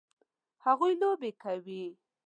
[0.65, 1.83] هغوی لوبې کوي